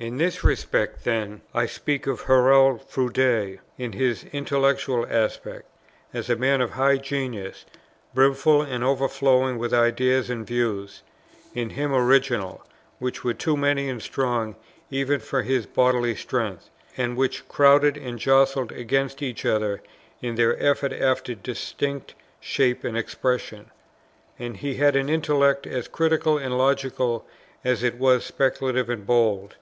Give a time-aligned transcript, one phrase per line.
[0.00, 5.64] In this respect then, I speak of Hurrell Froude, in his intellectual aspect,
[6.14, 7.66] as a man of high genius,
[8.14, 11.02] brimful and overflowing with ideas and views,
[11.52, 12.64] in him original,
[13.00, 14.54] which were too many and strong
[14.88, 19.82] even for his bodily strength, and which crowded and jostled against each other
[20.22, 23.72] in their effort after distinct shape and expression.
[24.38, 27.26] And he had an intellect as critical and logical
[27.64, 29.56] as it was speculative and bold.